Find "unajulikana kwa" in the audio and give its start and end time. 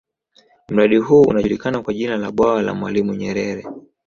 1.21-1.93